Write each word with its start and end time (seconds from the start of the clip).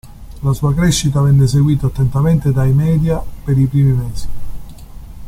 La 0.41 0.51
sua 0.53 0.73
crescita 0.73 1.21
venne 1.21 1.45
seguita 1.45 1.85
attentamente 1.85 2.51
dai 2.51 2.71
media 2.73 3.19
per 3.43 3.55
i 3.55 3.67
primi 3.67 3.91
mesi. 3.91 4.27